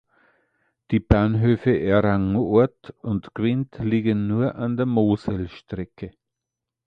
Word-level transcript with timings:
Die 0.89 0.99
Bahnhöfe 0.99 1.69
Ehrang 1.77 2.35
Ort 2.35 2.95
und 3.03 3.35
Quint 3.35 3.77
liegen 3.77 4.25
nur 4.25 4.55
an 4.55 4.75
der 4.75 4.87
Moselstrecke. 4.87 6.13